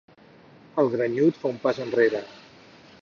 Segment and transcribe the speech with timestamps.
[0.83, 2.23] El grenyut fa un pas enrere.